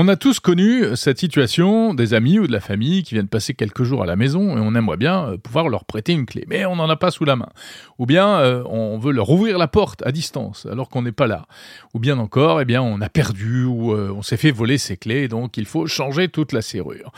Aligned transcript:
On 0.00 0.06
a 0.06 0.14
tous 0.14 0.38
connu 0.38 0.94
cette 0.94 1.18
situation 1.18 1.92
des 1.92 2.14
amis 2.14 2.38
ou 2.38 2.46
de 2.46 2.52
la 2.52 2.60
famille 2.60 3.02
qui 3.02 3.14
viennent 3.16 3.26
passer 3.26 3.54
quelques 3.54 3.82
jours 3.82 4.04
à 4.04 4.06
la 4.06 4.14
maison 4.14 4.56
et 4.56 4.60
on 4.60 4.76
aimerait 4.76 4.96
bien 4.96 5.30
euh, 5.30 5.38
pouvoir 5.38 5.68
leur 5.68 5.84
prêter 5.84 6.12
une 6.12 6.24
clé, 6.24 6.44
mais 6.46 6.64
on 6.66 6.76
n'en 6.76 6.88
a 6.88 6.94
pas 6.94 7.10
sous 7.10 7.24
la 7.24 7.34
main. 7.34 7.48
Ou 7.98 8.06
bien 8.06 8.38
euh, 8.38 8.62
on 8.66 8.96
veut 8.98 9.10
leur 9.10 9.28
ouvrir 9.28 9.58
la 9.58 9.66
porte 9.66 10.06
à 10.06 10.12
distance 10.12 10.66
alors 10.70 10.88
qu'on 10.88 11.02
n'est 11.02 11.10
pas 11.10 11.26
là. 11.26 11.46
Ou 11.94 11.98
bien 11.98 12.20
encore, 12.20 12.60
eh 12.60 12.64
bien 12.64 12.80
on 12.80 13.00
a 13.00 13.08
perdu 13.08 13.64
ou 13.64 13.92
euh, 13.92 14.12
on 14.14 14.22
s'est 14.22 14.36
fait 14.36 14.52
voler 14.52 14.78
ses 14.78 14.96
clés, 14.96 15.26
donc 15.26 15.56
il 15.56 15.66
faut 15.66 15.88
changer 15.88 16.28
toute 16.28 16.52
la 16.52 16.62
serrure. 16.62 17.10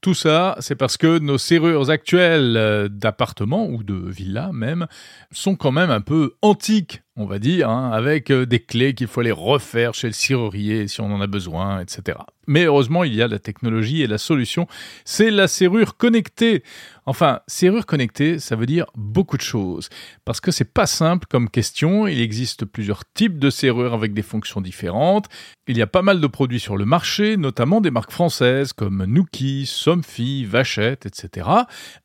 Tout 0.00 0.14
ça, 0.14 0.56
c'est 0.58 0.74
parce 0.74 0.96
que 0.96 1.20
nos 1.20 1.38
serrures 1.38 1.90
actuelles 1.90 2.88
d'appartements 2.90 3.68
ou 3.68 3.84
de 3.84 3.94
villas 3.94 4.50
même 4.52 4.88
sont 5.30 5.54
quand 5.54 5.70
même 5.70 5.92
un 5.92 6.00
peu 6.00 6.34
antiques 6.42 7.02
on 7.16 7.24
va 7.24 7.38
dire, 7.38 7.70
hein, 7.70 7.90
avec 7.92 8.30
euh, 8.30 8.46
des 8.46 8.60
clés 8.60 8.94
qu'il 8.94 9.06
faut 9.06 9.20
aller 9.20 9.32
refaire 9.32 9.94
chez 9.94 10.08
le 10.08 10.12
serrurier 10.12 10.86
si 10.86 11.00
on 11.00 11.12
en 11.12 11.20
a 11.20 11.26
besoin, 11.26 11.80
etc. 11.80 12.18
Mais 12.46 12.64
heureusement, 12.64 13.04
il 13.04 13.14
y 13.14 13.22
a 13.22 13.28
la 13.28 13.38
technologie 13.38 14.02
et 14.02 14.06
la 14.06 14.18
solution, 14.18 14.68
c'est 15.04 15.30
la 15.30 15.48
serrure 15.48 15.96
connectée. 15.96 16.62
Enfin, 17.04 17.40
serrure 17.46 17.86
connectée, 17.86 18.38
ça 18.38 18.56
veut 18.56 18.66
dire 18.66 18.86
beaucoup 18.96 19.36
de 19.36 19.42
choses. 19.42 19.88
Parce 20.24 20.40
que 20.40 20.50
c'est 20.50 20.72
pas 20.72 20.86
simple 20.86 21.26
comme 21.28 21.50
question. 21.50 22.06
Il 22.06 22.20
existe 22.20 22.64
plusieurs 22.64 23.04
types 23.14 23.38
de 23.38 23.50
serrures 23.50 23.94
avec 23.94 24.12
des 24.12 24.22
fonctions 24.22 24.60
différentes. 24.60 25.26
Il 25.68 25.76
y 25.76 25.82
a 25.82 25.86
pas 25.86 26.02
mal 26.02 26.20
de 26.20 26.26
produits 26.26 26.60
sur 26.60 26.76
le 26.76 26.84
marché, 26.84 27.36
notamment 27.36 27.80
des 27.80 27.90
marques 27.90 28.12
françaises 28.12 28.72
comme 28.72 29.04
Nuki, 29.06 29.66
Somfy, 29.66 30.44
Vachette, 30.44 31.06
etc. 31.06 31.48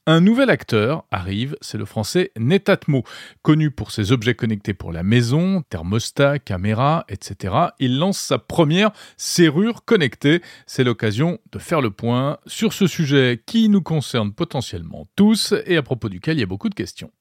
Un 0.07 0.21
nouvel 0.21 0.49
acteur 0.49 1.05
arrive, 1.11 1.55
c'est 1.61 1.77
le 1.77 1.85
français 1.85 2.31
Netatmo, 2.37 3.03
connu 3.43 3.69
pour 3.71 3.91
ses 3.91 4.11
objets 4.11 4.35
connectés 4.35 4.73
pour 4.73 4.91
la 4.91 5.00
maison, 5.03 5.63
thermostat, 5.69 6.39
caméra, 6.39 7.05
etc. 7.09 7.55
Il 7.79 7.97
lance 7.97 8.19
sa 8.19 8.37
première 8.37 8.91
serrure 9.17 9.85
connectée. 9.85 10.41
C'est 10.65 10.83
l'occasion 10.83 11.39
de 11.51 11.59
faire 11.59 11.81
le 11.81 11.91
point 11.91 12.37
sur 12.45 12.73
ce 12.73 12.87
sujet 12.87 13.41
qui 13.45 13.69
nous 13.69 13.81
concerne 13.81 14.33
potentiellement 14.33 15.07
tous 15.15 15.53
et 15.65 15.77
à 15.77 15.83
propos 15.83 16.09
duquel 16.09 16.37
il 16.37 16.41
y 16.41 16.43
a 16.43 16.47
beaucoup 16.47 16.69
de 16.69 16.75
questions. 16.75 17.11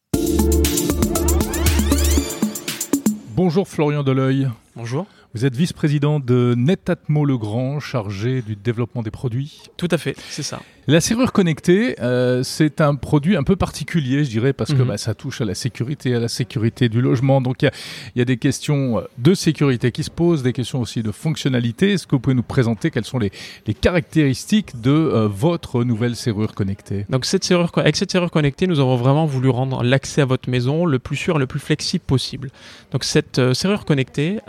Bonjour 3.34 3.66
Florian 3.66 4.02
Deleuil. 4.02 4.48
Bonjour. 4.76 5.06
Vous 5.34 5.44
êtes 5.44 5.54
vice-président 5.54 6.18
de 6.18 6.54
Netatmo 6.56 7.24
Legrand, 7.24 7.78
chargé 7.80 8.42
du 8.42 8.56
développement 8.56 9.02
des 9.02 9.10
produits. 9.10 9.62
Tout 9.76 9.88
à 9.90 9.98
fait, 9.98 10.16
c'est 10.28 10.42
ça. 10.42 10.60
La 10.88 11.00
serrure 11.00 11.32
connectée, 11.32 11.94
euh, 12.00 12.42
c'est 12.42 12.80
un 12.80 12.96
produit 12.96 13.36
un 13.36 13.44
peu 13.44 13.54
particulier, 13.54 14.24
je 14.24 14.30
dirais, 14.30 14.52
parce 14.52 14.72
que 14.72 14.82
mhm. 14.82 14.88
bah, 14.88 14.98
ça 14.98 15.14
touche 15.14 15.40
à 15.40 15.44
la 15.44 15.54
sécurité, 15.54 16.14
à 16.16 16.18
la 16.18 16.26
sécurité 16.26 16.88
du 16.88 17.00
logement. 17.00 17.40
Donc 17.40 17.62
il 17.62 17.70
y, 18.16 18.20
a, 18.20 18.24
des 18.24 18.38
questions 18.38 19.00
de 19.18 19.34
sécurité 19.34 19.92
qui 19.92 20.02
se 20.02 20.10
posent, 20.10 20.42
des 20.42 20.52
questions 20.52 20.80
aussi 20.80 21.04
de 21.04 21.12
fonctionnalité. 21.12 21.92
Est-ce 21.92 22.08
que 22.08 22.16
vous 22.16 22.20
pouvez 22.20 22.34
nous 22.34 22.42
présenter 22.42 22.90
quelles 22.90 23.04
sont 23.04 23.20
les, 23.20 23.30
caractéristiques 23.80 24.80
de 24.80 24.90
euh, 24.90 25.28
votre 25.28 25.84
nouvelle 25.84 26.16
serrure 26.16 26.54
connectée? 26.54 27.06
Donc 27.08 27.24
cette 27.24 27.44
serrure, 27.44 27.70
avec 27.76 27.94
cette 27.94 28.10
serrure 28.10 28.32
connectée, 28.32 28.66
nous 28.66 28.80
avons 28.80 28.96
vraiment 28.96 29.26
voulu 29.26 29.48
rendre 29.48 29.84
l'accès 29.84 30.22
à 30.22 30.26
votre 30.26 30.50
maison 30.50 30.86
le 30.86 30.98
plus 30.98 31.16
sûr, 31.16 31.38
le 31.38 31.46
plus 31.46 31.60
flexible 31.60 32.04
possible. 32.04 32.50
Donc 32.90 33.04
cette 33.04 33.38
euh, 33.38 33.54
serrure 33.54 33.84
connectée, 33.84 34.40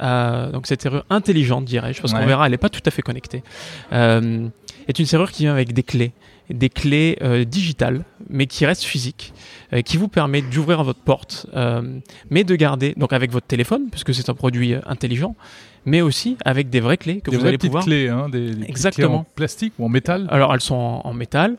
donc 0.51 0.67
cette 0.67 0.81
serrure 0.81 1.05
intelligente, 1.09 1.65
dirais-je, 1.65 2.01
parce 2.01 2.13
qu'on 2.13 2.25
verra, 2.25 2.45
elle 2.45 2.51
n'est 2.51 2.57
pas 2.57 2.69
tout 2.69 2.81
à 2.85 2.91
fait 2.91 3.01
connectée, 3.01 3.43
est 3.91 4.99
une 4.99 5.05
serrure 5.05 5.31
qui 5.31 5.43
vient 5.43 5.53
avec 5.53 5.73
des 5.73 5.83
clés 5.83 6.13
des 6.53 6.69
clés 6.69 7.17
euh, 7.21 7.43
digitales, 7.43 8.03
mais 8.29 8.47
qui 8.47 8.65
restent 8.65 8.83
physiques, 8.83 9.33
euh, 9.73 9.81
qui 9.81 9.97
vous 9.97 10.07
permettent 10.07 10.49
d'ouvrir 10.49 10.83
votre 10.83 10.99
porte, 10.99 11.47
euh, 11.55 11.99
mais 12.29 12.43
de 12.43 12.55
garder, 12.55 12.93
donc 12.97 13.13
avec 13.13 13.31
votre 13.31 13.47
téléphone, 13.47 13.89
puisque 13.89 14.13
c'est 14.13 14.29
un 14.29 14.33
produit 14.33 14.75
intelligent, 14.85 15.35
mais 15.85 16.01
aussi 16.01 16.37
avec 16.45 16.69
des 16.69 16.79
vraies 16.79 16.97
clés 16.97 17.21
que 17.21 17.31
vous 17.31 17.45
allez 17.45 17.57
pouvoir. 17.57 17.83
clés, 17.83 18.09
hein, 18.09 18.29
des, 18.29 18.55
des 18.55 18.65
Exactement. 18.65 19.07
Clés 19.07 19.17
en 19.17 19.25
plastique 19.35 19.73
ou 19.79 19.85
en 19.85 19.89
métal. 19.89 20.27
Alors 20.29 20.53
elles 20.53 20.61
sont 20.61 21.01
en, 21.03 21.13
métal 21.13 21.57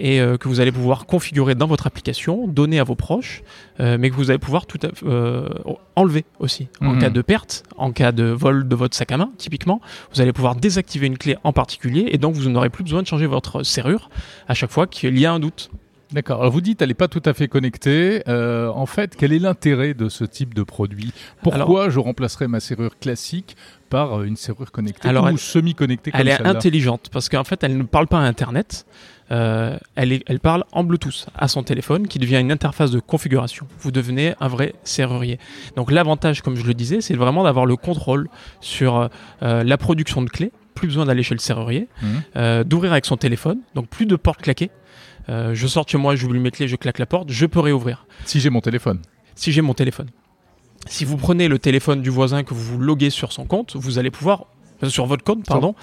et 0.00 0.20
euh, 0.20 0.38
que 0.38 0.48
vous 0.48 0.60
allez 0.60 0.72
pouvoir 0.72 1.06
configurer 1.06 1.54
dans 1.54 1.66
votre 1.66 1.86
application, 1.86 2.48
donner 2.48 2.80
à 2.80 2.84
vos 2.84 2.94
proches, 2.94 3.42
euh, 3.80 3.98
mais 4.00 4.10
que 4.10 4.14
vous 4.14 4.30
allez 4.30 4.38
pouvoir 4.38 4.66
tout 4.66 4.78
euh, 5.04 5.48
enlever 5.94 6.24
aussi. 6.38 6.68
En 6.80 6.94
mhm. 6.94 7.00
cas 7.00 7.10
de 7.10 7.22
perte, 7.22 7.64
en 7.76 7.92
cas 7.92 8.10
de 8.10 8.24
vol 8.24 8.66
de 8.66 8.74
votre 8.74 8.96
sac 8.96 9.12
à 9.12 9.18
main, 9.18 9.30
typiquement, 9.36 9.80
vous 10.14 10.22
allez 10.22 10.32
pouvoir 10.32 10.56
désactiver 10.56 11.06
une 11.06 11.18
clé 11.18 11.36
en 11.44 11.52
particulier 11.52 12.06
et 12.10 12.18
donc 12.18 12.34
vous 12.34 12.48
n'aurez 12.48 12.70
plus 12.70 12.82
besoin 12.82 13.02
de 13.02 13.06
changer 13.06 13.26
votre 13.26 13.62
serrure 13.62 14.08
à 14.48 14.54
chaque 14.54 14.70
fois 14.70 14.86
qu'il 14.86 15.18
y 15.18 15.26
a 15.26 15.32
un 15.32 15.38
doute. 15.38 15.70
D'accord. 16.12 16.40
Alors 16.40 16.52
vous 16.52 16.60
dites, 16.60 16.82
elle 16.82 16.88
n'est 16.88 16.94
pas 16.94 17.08
tout 17.08 17.22
à 17.24 17.34
fait 17.34 17.48
connectée. 17.48 18.22
en 18.28 18.86
fait, 18.86 19.16
quel 19.16 19.32
est 19.32 19.38
l'intérêt 19.38 19.94
de 19.94 20.08
ce 20.08 20.24
type 20.24 20.54
de 20.54 20.62
produit? 20.62 21.12
Pourquoi 21.42 21.90
je 21.90 21.98
remplacerai 21.98 22.48
ma 22.48 22.60
serrure 22.60 22.98
classique 22.98 23.56
par 23.90 24.22
une 24.22 24.36
serrure 24.36 24.70
connectée 24.70 25.08
ou 25.08 25.36
semi-connectée 25.36 26.12
Elle 26.14 26.28
est 26.28 26.46
intelligente 26.46 27.10
parce 27.12 27.28
qu'en 27.28 27.44
fait, 27.44 27.62
elle 27.62 27.76
ne 27.76 27.82
parle 27.82 28.06
pas 28.06 28.18
à 28.18 28.22
Internet. 28.22 28.86
Euh, 29.32 29.78
elle, 29.94 30.22
elle, 30.26 30.40
parle 30.40 30.64
en 30.72 30.82
Bluetooth 30.82 31.26
à 31.36 31.46
son 31.46 31.62
téléphone 31.62 32.08
qui 32.08 32.18
devient 32.18 32.38
une 32.38 32.50
interface 32.50 32.90
de 32.90 32.98
configuration. 32.98 33.66
Vous 33.78 33.92
devenez 33.92 34.34
un 34.40 34.48
vrai 34.48 34.74
serrurier. 34.82 35.38
Donc 35.76 35.92
l'avantage, 35.92 36.42
comme 36.42 36.56
je 36.56 36.66
le 36.66 36.74
disais, 36.74 37.00
c'est 37.00 37.14
vraiment 37.14 37.44
d'avoir 37.44 37.64
le 37.64 37.76
contrôle 37.76 38.28
sur 38.60 39.08
euh, 39.42 39.62
la 39.62 39.76
production 39.76 40.22
de 40.22 40.30
clés. 40.30 40.50
Plus 40.74 40.88
besoin 40.88 41.04
d'aller 41.04 41.22
chez 41.22 41.34
le 41.34 41.40
serrurier, 41.40 41.88
mmh. 42.00 42.06
euh, 42.36 42.64
d'ouvrir 42.64 42.92
avec 42.92 43.04
son 43.04 43.16
téléphone, 43.16 43.58
donc 43.74 43.88
plus 43.88 44.06
de 44.06 44.16
portes 44.16 44.40
claquées. 45.26 45.54
je 45.54 45.66
sors 45.66 45.88
chez 45.88 45.98
moi, 45.98 46.16
j'oublie 46.16 46.40
mes 46.40 46.50
clés, 46.50 46.68
je 46.68 46.76
claque 46.76 46.98
la 46.98 47.06
porte, 47.06 47.30
je 47.30 47.46
peux 47.46 47.60
réouvrir. 47.60 48.06
Si 48.24 48.40
j'ai 48.40 48.50
mon 48.50 48.60
téléphone. 48.60 49.00
Si 49.34 49.52
j'ai 49.52 49.62
mon 49.62 49.74
téléphone. 49.74 50.08
Si 50.86 51.04
vous 51.04 51.16
prenez 51.16 51.48
le 51.48 51.58
téléphone 51.58 52.02
du 52.02 52.10
voisin 52.10 52.42
que 52.42 52.54
vous 52.54 52.62
vous 52.62 52.78
loguez 52.78 53.10
sur 53.10 53.32
son 53.32 53.44
compte, 53.44 53.76
vous 53.76 53.98
allez 53.98 54.10
pouvoir 54.10 54.46
sur 54.88 55.06
votre 55.06 55.24
compte, 55.24 55.44
pardon, 55.44 55.74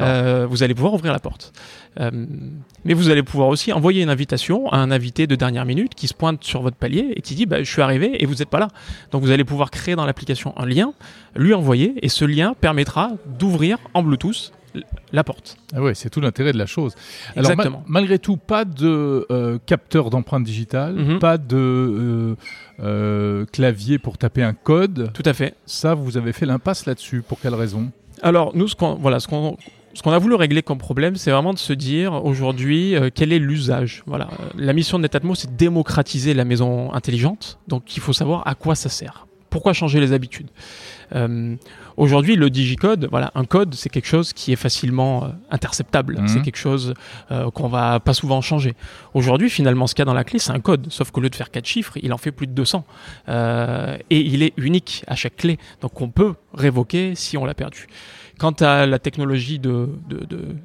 euh, 0.00 0.46
vous 0.48 0.62
allez 0.62 0.74
pouvoir 0.74 0.94
ouvrir 0.94 1.12
la 1.12 1.18
porte. 1.18 1.52
Euh, 2.00 2.10
mais 2.84 2.94
vous 2.94 3.10
allez 3.10 3.22
pouvoir 3.22 3.48
aussi 3.48 3.72
envoyer 3.72 4.02
une 4.02 4.08
invitation 4.08 4.70
à 4.70 4.78
un 4.78 4.90
invité 4.90 5.26
de 5.26 5.34
dernière 5.34 5.64
minute 5.64 5.94
qui 5.94 6.08
se 6.08 6.14
pointe 6.14 6.42
sur 6.42 6.62
votre 6.62 6.76
palier 6.76 7.12
et 7.16 7.22
qui 7.22 7.34
dit 7.34 7.46
bah, 7.46 7.62
je 7.62 7.70
suis 7.70 7.82
arrivé 7.82 8.22
et 8.22 8.26
vous 8.26 8.36
n'êtes 8.36 8.48
pas 8.48 8.58
là. 8.58 8.68
Donc 9.10 9.22
vous 9.22 9.30
allez 9.30 9.44
pouvoir 9.44 9.70
créer 9.70 9.94
dans 9.94 10.06
l'application 10.06 10.54
un 10.56 10.66
lien, 10.66 10.94
lui 11.34 11.54
envoyer 11.54 11.94
et 12.02 12.08
ce 12.08 12.24
lien 12.24 12.54
permettra 12.58 13.12
d'ouvrir 13.26 13.78
en 13.94 14.02
Bluetooth 14.02 14.52
la 15.12 15.24
porte. 15.24 15.56
Ah 15.74 15.82
ouais, 15.82 15.94
c'est 15.94 16.10
tout 16.10 16.20
l'intérêt 16.20 16.52
de 16.52 16.58
la 16.58 16.66
chose. 16.66 16.94
Alors, 17.36 17.52
malgré 17.86 18.18
tout, 18.18 18.36
pas 18.36 18.64
de 18.64 19.26
euh, 19.30 19.58
capteur 19.66 20.10
d'empreinte 20.10 20.44
digitale, 20.44 20.94
mhm. 20.94 21.18
pas 21.18 21.38
de 21.38 22.36
clavier 23.52 23.98
pour 23.98 24.18
taper 24.18 24.42
un 24.42 24.54
code. 24.54 25.10
Tout 25.12 25.22
à 25.24 25.32
fait. 25.32 25.54
Ça, 25.66 25.94
vous 25.94 26.16
avez 26.16 26.32
fait 26.32 26.46
l'impasse 26.46 26.86
là-dessus. 26.86 27.22
Pour 27.22 27.40
quelle 27.40 27.54
raison? 27.54 27.90
Alors, 28.22 28.56
nous, 28.56 28.68
ce 28.68 28.74
qu'on 28.74 28.94
voilà, 28.94 29.20
ce 29.20 29.28
qu'on 29.28 29.56
ce 29.96 30.02
qu'on 30.02 30.12
a 30.12 30.18
voulu 30.18 30.34
régler 30.34 30.62
comme 30.62 30.76
problème, 30.78 31.16
c'est 31.16 31.30
vraiment 31.30 31.54
de 31.54 31.58
se 31.58 31.72
dire 31.72 32.22
aujourd'hui 32.24 32.94
euh, 32.94 33.08
quel 33.12 33.32
est 33.32 33.38
l'usage? 33.38 34.02
Voilà, 34.06 34.28
la 34.54 34.74
mission 34.74 34.98
de 34.98 35.02
Netatmo, 35.02 35.34
c'est 35.34 35.56
démocratiser 35.56 36.34
la 36.34 36.44
maison 36.44 36.92
intelligente. 36.92 37.58
Donc, 37.66 37.96
il 37.96 38.00
faut 38.00 38.12
savoir 38.12 38.46
à 38.46 38.54
quoi 38.54 38.74
ça 38.74 38.90
sert. 38.90 39.26
Pourquoi 39.50 39.72
changer 39.72 40.00
les 40.00 40.12
habitudes 40.12 40.48
euh, 41.14 41.56
Aujourd'hui, 41.96 42.36
le 42.36 42.50
digicode, 42.50 43.08
voilà, 43.10 43.30
un 43.34 43.44
code, 43.44 43.74
c'est 43.74 43.88
quelque 43.88 44.06
chose 44.06 44.32
qui 44.32 44.52
est 44.52 44.56
facilement 44.56 45.24
euh, 45.24 45.28
interceptable. 45.50 46.18
Mhm. 46.18 46.28
C'est 46.28 46.42
quelque 46.42 46.58
chose 46.58 46.94
euh, 47.30 47.50
qu'on 47.50 47.68
va 47.68 48.00
pas 48.00 48.12
souvent 48.12 48.40
changer. 48.40 48.74
Aujourd'hui, 49.14 49.48
finalement, 49.48 49.86
ce 49.86 49.94
qu'il 49.94 50.02
y 50.02 50.04
a 50.04 50.06
dans 50.06 50.14
la 50.14 50.24
clé, 50.24 50.38
c'est 50.38 50.52
un 50.52 50.60
code. 50.60 50.88
Sauf 50.90 51.10
qu'au 51.10 51.20
lieu 51.20 51.30
de 51.30 51.34
faire 51.34 51.50
quatre 51.50 51.66
chiffres, 51.66 51.94
il 52.02 52.12
en 52.12 52.18
fait 52.18 52.32
plus 52.32 52.46
de 52.46 52.52
200. 52.52 52.84
et 53.28 54.04
il 54.10 54.42
est 54.42 54.52
unique 54.56 55.04
à 55.06 55.14
chaque 55.14 55.36
clé. 55.36 55.58
Donc, 55.80 56.00
on 56.00 56.08
peut 56.08 56.34
révoquer 56.52 57.14
si 57.14 57.36
on 57.36 57.44
l'a 57.44 57.54
perdu. 57.54 57.86
Quant 58.38 58.54
à 58.60 58.84
la 58.84 58.98
technologie 58.98 59.58
de, 59.58 59.88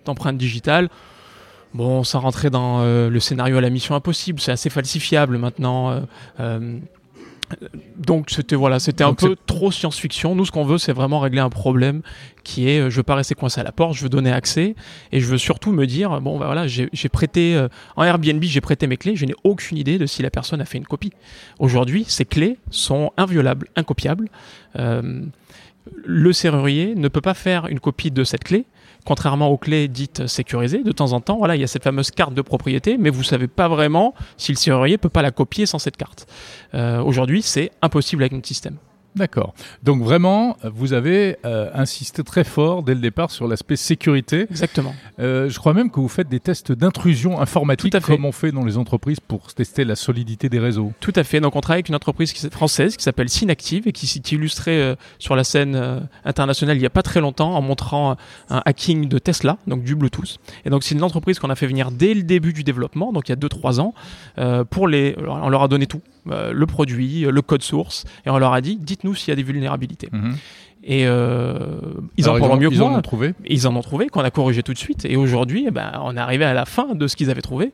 d'empreinte 0.05 0.37
digitale, 0.37 0.89
bon, 1.73 2.03
ça 2.03 2.19
rentrait 2.19 2.49
dans 2.49 2.83
le 2.83 3.19
scénario 3.19 3.57
à 3.57 3.61
la 3.61 3.69
mission 3.69 3.95
impossible. 3.95 4.41
C'est 4.41 4.51
assez 4.51 4.69
falsifiable 4.69 5.37
maintenant 5.37 6.01
donc 7.97 8.29
c'était 8.29 8.55
voilà, 8.55 8.79
c'était 8.79 9.03
un 9.03 9.13
peu 9.13 9.35
trop 9.45 9.71
science-fiction. 9.71 10.35
Nous, 10.35 10.45
ce 10.45 10.51
qu'on 10.51 10.65
veut, 10.65 10.77
c'est 10.77 10.93
vraiment 10.93 11.19
régler 11.19 11.39
un 11.39 11.49
problème 11.49 12.01
qui 12.43 12.67
est, 12.67 12.79
euh, 12.79 12.89
je 12.89 12.97
veux 12.97 13.03
pas 13.03 13.15
rester 13.15 13.35
coincé 13.35 13.61
à 13.61 13.63
la 13.63 13.71
porte, 13.71 13.95
je 13.95 14.03
veux 14.03 14.09
donner 14.09 14.31
accès 14.31 14.75
et 15.11 15.19
je 15.19 15.25
veux 15.27 15.37
surtout 15.37 15.71
me 15.71 15.85
dire, 15.85 16.21
bon, 16.21 16.39
bah, 16.39 16.45
voilà, 16.45 16.67
j'ai 16.67 17.09
prêté 17.09 17.55
euh, 17.55 17.67
en 17.95 18.03
Airbnb, 18.03 18.43
j'ai 18.43 18.61
prêté 18.61 18.87
mes 18.87 18.97
clés, 18.97 19.15
je 19.15 19.25
n'ai 19.25 19.35
aucune 19.43 19.77
idée 19.77 19.97
de 19.97 20.05
si 20.05 20.21
la 20.21 20.29
personne 20.29 20.61
a 20.61 20.65
fait 20.65 20.77
une 20.77 20.87
copie. 20.87 21.11
Aujourd'hui, 21.59 22.05
ces 22.07 22.25
clés 22.25 22.57
sont 22.69 23.11
inviolables, 23.17 23.67
incopiables. 23.75 24.29
Euh, 24.77 25.21
le 26.05 26.33
serrurier 26.33 26.95
ne 26.95 27.07
peut 27.07 27.21
pas 27.21 27.33
faire 27.33 27.67
une 27.67 27.79
copie 27.79 28.11
de 28.11 28.23
cette 28.23 28.43
clé 28.43 28.65
contrairement 29.05 29.49
aux 29.49 29.57
clés 29.57 29.87
dites 29.87 30.27
sécurisées, 30.27 30.83
de 30.83 30.91
temps 30.91 31.13
en 31.13 31.21
temps, 31.21 31.37
voilà, 31.37 31.55
il 31.55 31.61
y 31.61 31.63
a 31.63 31.67
cette 31.67 31.83
fameuse 31.83 32.11
carte 32.11 32.33
de 32.33 32.41
propriété, 32.41 32.97
mais 32.97 33.09
vous 33.09 33.19
ne 33.19 33.25
savez 33.25 33.47
pas 33.47 33.67
vraiment 33.67 34.13
si 34.37 34.51
le 34.51 34.57
serrurier 34.57 34.97
peut 34.97 35.09
pas 35.09 35.21
la 35.21 35.31
copier 35.31 35.65
sans 35.65 35.79
cette 35.79 35.97
carte. 35.97 36.27
Euh, 36.73 37.01
aujourd'hui, 37.01 37.41
c'est 37.41 37.71
impossible 37.81 38.23
avec 38.23 38.33
notre 38.33 38.47
système. 38.47 38.77
D'accord. 39.15 39.53
Donc 39.83 40.01
vraiment, 40.01 40.57
vous 40.63 40.93
avez 40.93 41.37
euh, 41.45 41.69
insisté 41.73 42.23
très 42.23 42.43
fort 42.43 42.83
dès 42.83 42.93
le 42.93 43.01
départ 43.01 43.31
sur 43.31 43.47
l'aspect 43.47 43.75
sécurité. 43.75 44.47
Exactement. 44.49 44.95
Euh, 45.19 45.49
je 45.49 45.59
crois 45.59 45.73
même 45.73 45.91
que 45.91 45.99
vous 45.99 46.07
faites 46.07 46.29
des 46.29 46.39
tests 46.39 46.71
d'intrusion 46.71 47.39
informatique 47.39 47.91
Tout 47.91 47.97
à 47.97 48.01
fait. 48.01 48.15
comme 48.15 48.25
on 48.25 48.31
fait 48.31 48.51
dans 48.51 48.63
les 48.63 48.77
entreprises 48.77 49.19
pour 49.19 49.53
tester 49.53 49.83
la 49.83 49.95
solidité 49.95 50.49
des 50.49 50.59
réseaux. 50.59 50.93
Tout 50.99 51.13
à 51.15 51.23
fait. 51.23 51.39
Donc 51.39 51.55
on 51.55 51.61
travaille 51.61 51.79
avec 51.79 51.89
une 51.89 51.95
entreprise 51.95 52.33
française 52.49 52.95
qui 52.97 53.03
s'appelle 53.03 53.29
Synactive 53.29 53.87
et 53.87 53.91
qui 53.91 54.07
s'est 54.07 54.19
illustrée 54.31 54.81
euh, 54.81 54.95
sur 55.19 55.35
la 55.35 55.43
scène 55.43 55.75
euh, 55.75 55.99
internationale 56.25 56.77
il 56.77 56.79
n'y 56.79 56.85
a 56.85 56.91
pas 56.91 57.03
très 57.03 57.21
longtemps 57.21 57.55
en 57.55 57.61
montrant 57.61 58.15
un 58.49 58.61
hacking 58.65 59.07
de 59.07 59.17
Tesla, 59.17 59.57
donc 59.67 59.83
du 59.83 59.95
Bluetooth. 59.95 60.37
Et 60.65 60.69
donc 60.69 60.83
c'est 60.83 60.95
une 60.95 61.03
entreprise 61.03 61.39
qu'on 61.39 61.49
a 61.49 61.55
fait 61.55 61.67
venir 61.67 61.91
dès 61.91 62.13
le 62.13 62.23
début 62.23 62.53
du 62.53 62.63
développement, 62.63 63.11
donc 63.11 63.29
il 63.29 63.31
y 63.31 63.33
a 63.33 63.37
2-3 63.37 63.79
ans, 63.79 63.93
euh, 64.37 64.63
pour 64.63 64.87
les. 64.87 65.15
on 65.27 65.49
leur 65.49 65.63
a 65.63 65.67
donné 65.67 65.87
tout, 65.87 66.01
euh, 66.29 66.51
le 66.53 66.65
produit, 66.65 67.21
le 67.29 67.41
code 67.41 67.63
source, 67.63 68.05
et 68.25 68.29
on 68.29 68.37
leur 68.37 68.53
a 68.53 68.61
dit 68.61 68.77
dites-nous 68.77 69.15
s'il 69.15 69.29
y 69.29 69.31
a 69.31 69.35
des 69.35 69.43
vulnérabilités. 69.43 70.09
Mhm. 70.11 70.35
Et 70.83 71.05
euh, 71.05 71.79
ils 72.17 72.23
Alors, 72.27 72.37
en 72.43 72.47
parlent 72.47 72.59
mieux 72.59 72.69
que 72.69 72.73
ils 72.73 72.81
en 72.81 72.95
ont 72.95 73.01
trouvé. 73.03 73.35
Ils 73.45 73.67
en 73.67 73.75
ont 73.75 73.81
trouvé, 73.83 74.07
qu'on 74.07 74.21
a 74.23 74.31
corrigé 74.31 74.63
tout 74.63 74.73
de 74.73 74.79
suite. 74.79 75.05
Et 75.05 75.15
aujourd'hui, 75.15 75.65
eh 75.67 75.71
ben, 75.71 75.91
on 76.03 76.17
est 76.17 76.19
arrivé 76.19 76.43
à 76.43 76.55
la 76.55 76.65
fin 76.65 76.95
de 76.95 77.05
ce 77.07 77.15
qu'ils 77.15 77.29
avaient 77.29 77.43
trouvé. 77.43 77.71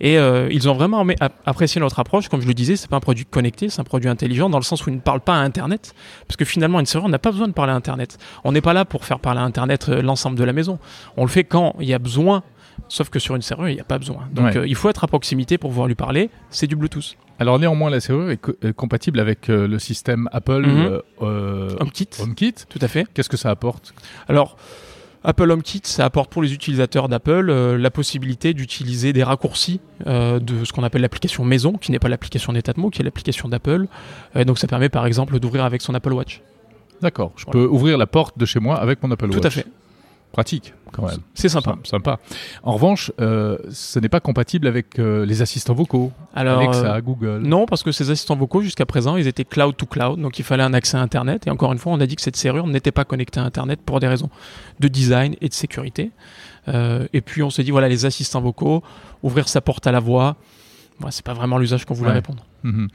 Et 0.00 0.18
euh, 0.18 0.46
ils 0.52 0.68
ont 0.68 0.74
vraiment 0.74 1.02
apprécié 1.46 1.80
notre 1.80 1.98
approche. 2.00 2.28
Comme 2.28 2.42
je 2.42 2.46
le 2.46 2.52
disais, 2.52 2.76
c'est 2.76 2.90
pas 2.90 2.96
un 2.98 3.00
produit 3.00 3.24
connecté, 3.24 3.70
c'est 3.70 3.80
un 3.80 3.84
produit 3.84 4.10
intelligent 4.10 4.50
dans 4.50 4.58
le 4.58 4.64
sens 4.64 4.84
où 4.86 4.90
il 4.90 4.96
ne 4.96 5.00
parle 5.00 5.20
pas 5.20 5.36
à 5.36 5.38
Internet. 5.38 5.94
Parce 6.28 6.36
que 6.36 6.44
finalement, 6.44 6.80
une 6.80 6.84
serrure, 6.86 7.06
on 7.06 7.10
n'a 7.10 7.18
pas 7.18 7.30
besoin 7.30 7.48
de 7.48 7.54
parler 7.54 7.72
à 7.72 7.76
Internet. 7.76 8.18
On 8.44 8.52
n'est 8.52 8.60
pas 8.60 8.74
là 8.74 8.84
pour 8.84 9.06
faire 9.06 9.20
parler 9.20 9.40
à 9.40 9.44
Internet 9.44 9.88
euh, 9.88 10.02
l'ensemble 10.02 10.36
de 10.36 10.44
la 10.44 10.52
maison. 10.52 10.78
On 11.16 11.22
le 11.22 11.30
fait 11.30 11.44
quand 11.44 11.76
il 11.80 11.88
y 11.88 11.94
a 11.94 11.98
besoin. 11.98 12.42
Sauf 12.88 13.08
que 13.08 13.18
sur 13.18 13.36
une 13.36 13.42
serrure, 13.42 13.68
il 13.70 13.74
n'y 13.74 13.80
a 13.80 13.84
pas 13.84 13.98
besoin. 13.98 14.28
Donc 14.34 14.46
Ouais. 14.46 14.56
euh, 14.58 14.66
il 14.66 14.74
faut 14.74 14.88
être 14.90 15.04
à 15.04 15.06
proximité 15.06 15.56
pour 15.58 15.70
pouvoir 15.70 15.86
lui 15.86 15.94
parler. 15.94 16.28
C'est 16.50 16.66
du 16.66 16.76
Bluetooth. 16.76 17.16
Alors 17.40 17.58
néanmoins, 17.58 17.90
la 17.90 17.98
serrure 18.00 18.30
est, 18.30 18.36
co- 18.36 18.52
est 18.62 18.72
compatible 18.74 19.18
avec 19.18 19.48
euh, 19.50 19.66
le 19.66 19.78
système 19.80 20.28
Apple 20.30 20.60
Mhm. 20.66 20.76
euh, 20.86 21.00
euh, 21.22 21.76
HomeKit, 21.80 22.08
HomeKit. 22.20 22.54
tout 22.68 22.78
à 22.82 22.86
fait. 22.86 23.06
Qu'est-ce 23.14 23.28
que 23.30 23.36
ça 23.38 23.50
apporte? 23.50 23.94
Alors, 24.28 24.56
Apple 25.24 25.50
HomeKit, 25.50 25.80
ça 25.84 26.04
apporte 26.04 26.30
pour 26.30 26.42
les 26.42 26.52
utilisateurs 26.54 27.08
d'Apple 27.08 27.48
euh, 27.50 27.76
la 27.78 27.90
possibilité 27.90 28.54
d'utiliser 28.54 29.12
des 29.12 29.22
raccourcis 29.22 29.80
euh, 30.06 30.38
de 30.38 30.64
ce 30.64 30.72
qu'on 30.72 30.82
appelle 30.84 31.02
l'application 31.02 31.44
maison, 31.44 31.72
qui 31.72 31.92
n'est 31.92 31.98
pas 31.98 32.08
l'application 32.08 32.52
Netatmo, 32.52 32.90
qui 32.90 33.00
est 33.00 33.04
l'application 33.04 33.48
d'Apple. 33.48 33.86
Euh, 34.36 34.44
donc 34.44 34.58
ça 34.58 34.66
permet 34.66 34.88
par 34.90 35.06
exemple 35.06 35.38
d'ouvrir 35.40 35.64
avec 35.64 35.82
son 35.82 35.94
Apple 35.94 36.12
Watch. 36.12 36.42
D'accord. 37.02 37.32
Je 37.36 37.44
Voilà. 37.46 37.52
peux 37.60 37.66
ouvrir 37.66 37.96
la 37.96 38.06
porte 38.06 38.36
de 38.38 38.44
chez 38.44 38.60
moi 38.60 38.76
avec 38.78 39.02
mon 39.02 39.10
Apple 39.10 39.26
Watch. 39.30 39.40
Tout 39.40 39.46
à 39.46 39.50
fait. 39.50 39.66
Pratique, 40.32 40.74
quand 40.92 41.02
même. 41.06 41.18
C'est 41.34 41.48
sympa. 41.48 41.72
Sym- 41.72 41.84
Sympa. 41.84 42.18
En 42.62 42.72
revanche, 42.74 43.10
euh, 43.20 43.58
ce 43.72 43.98
n'est 43.98 44.08
pas 44.08 44.20
compatible 44.20 44.68
avec 44.68 44.98
euh, 45.00 45.26
les 45.26 45.42
assistants 45.42 45.74
vocaux. 45.74 46.12
Alors, 46.34 46.60
Alexa, 46.60 46.94
euh, 46.94 47.00
Google. 47.00 47.40
non, 47.42 47.66
parce 47.66 47.82
que 47.82 47.90
ces 47.90 48.10
assistants 48.12 48.36
vocaux, 48.36 48.62
jusqu'à 48.62 48.86
présent, 48.86 49.16
ils 49.16 49.26
étaient 49.26 49.44
cloud 49.44 49.76
to 49.76 49.86
cloud, 49.86 50.20
donc 50.20 50.38
il 50.38 50.44
fallait 50.44 50.62
un 50.62 50.72
accès 50.72 50.96
à 50.96 51.00
Internet. 51.00 51.48
Et 51.48 51.50
encore 51.50 51.72
une 51.72 51.78
fois, 51.78 51.92
on 51.92 52.00
a 52.00 52.06
dit 52.06 52.14
que 52.14 52.22
cette 52.22 52.36
serrure 52.36 52.66
n'était 52.68 52.92
pas 52.92 53.04
connectée 53.04 53.40
à 53.40 53.44
Internet 53.44 53.80
pour 53.84 53.98
des 53.98 54.06
raisons 54.06 54.30
de 54.78 54.86
design 54.88 55.34
et 55.40 55.48
de 55.48 55.54
sécurité. 55.54 56.12
Et 56.68 57.20
puis 57.20 57.42
on 57.42 57.50
s'est 57.50 57.64
dit, 57.64 57.72
voilà, 57.72 57.88
les 57.88 58.04
assistants 58.06 58.40
vocaux, 58.40 58.84
ouvrir 59.24 59.48
sa 59.48 59.60
porte 59.60 59.88
à 59.88 59.92
la 59.92 59.98
voix, 59.98 60.36
ouais, 61.02 61.10
c'est 61.10 61.24
pas 61.24 61.34
vraiment 61.34 61.58
l'usage 61.58 61.84
qu'on 61.84 61.94
voulait 61.94 62.10
Ouais. 62.10 62.16
répondre. 62.16 62.44
Mhm. 62.62 62.88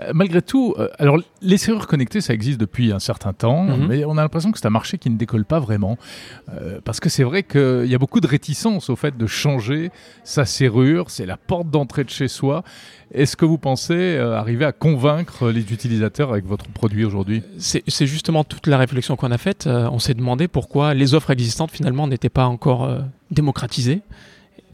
Euh, 0.00 0.10
malgré 0.14 0.42
tout, 0.42 0.74
euh, 0.78 0.88
alors 0.98 1.16
les 1.42 1.56
serrures 1.56 1.86
connectées, 1.86 2.20
ça 2.20 2.34
existe 2.34 2.58
depuis 2.58 2.92
un 2.92 2.98
certain 2.98 3.32
temps, 3.32 3.62
Mhm. 3.64 3.86
mais 3.88 4.04
on 4.04 4.18
a 4.18 4.22
l'impression 4.22 4.50
que 4.50 4.58
c'est 4.58 4.66
un 4.66 4.70
marché 4.70 4.98
qui 4.98 5.10
ne 5.10 5.16
décolle 5.16 5.44
pas 5.44 5.60
vraiment. 5.60 5.96
Euh, 6.60 6.80
parce 6.84 6.98
que 6.98 7.08
c'est 7.08 7.22
vrai 7.22 7.44
qu'il 7.44 7.86
y 7.86 7.94
a 7.94 7.98
beaucoup 7.98 8.20
de 8.20 8.26
réticence 8.26 8.90
au 8.90 8.96
fait 8.96 9.16
de 9.16 9.26
changer 9.28 9.90
sa 10.24 10.44
serrure, 10.44 11.08
c'est 11.10 11.26
la 11.26 11.36
porte 11.36 11.70
d'entrée 11.70 12.02
de 12.04 12.10
chez 12.10 12.26
soi. 12.28 12.64
Est-ce 13.14 13.36
que 13.36 13.44
vous 13.44 13.58
pensez 13.58 14.16
arriver 14.18 14.64
à 14.64 14.72
convaincre 14.72 15.50
les 15.50 15.72
utilisateurs 15.72 16.30
avec 16.30 16.46
votre 16.46 16.66
produit 16.68 17.04
aujourd'hui? 17.04 17.42
C'est 17.58 18.06
justement 18.06 18.42
toute 18.42 18.66
la 18.66 18.78
réflexion 18.78 19.16
qu'on 19.16 19.30
a 19.30 19.38
faite. 19.38 19.66
On 19.68 19.98
s'est 19.98 20.14
demandé 20.14 20.48
pourquoi 20.48 20.94
les 20.94 21.12
offres 21.14 21.30
existantes 21.30 21.70
finalement 21.70 22.06
n'étaient 22.08 22.30
pas 22.30 22.46
encore 22.46 22.88
démocratisées. 23.30 24.00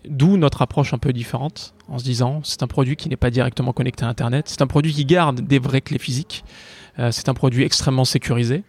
D'où 0.09 0.37
notre 0.37 0.63
approche 0.63 0.95
un 0.95 0.99
peu 0.99 1.13
différente, 1.13 1.75
en 1.89 1.99
se 1.99 2.05
disant 2.05 2.41
c'est 2.45 2.63
un 2.63 2.67
produit 2.67 2.97
qui 2.97 3.09
n'est 3.09 3.17
pas 3.17 3.31
directement 3.31 3.73
connecté 3.73 4.05
à 4.05 4.09
Internet, 4.09 4.49
c'est 4.49 4.63
un 4.63 4.67
produit 4.67 4.93
qui 4.93 5.05
garde 5.05 5.41
des 5.41 5.59
vraies 5.59 5.81
clés 5.81 5.99
physiques, 5.99 6.45
Euh, 6.99 7.11
c'est 7.13 7.29
un 7.29 7.35
produit 7.35 7.65
extrêmement 7.65 8.05
sécurisé. 8.05 8.65